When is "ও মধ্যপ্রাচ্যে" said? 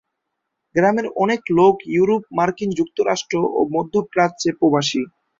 3.51-4.49